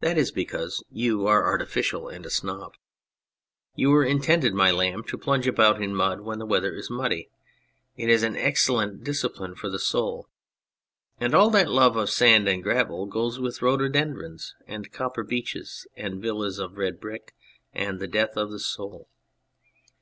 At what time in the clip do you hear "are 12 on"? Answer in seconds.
1.26-1.42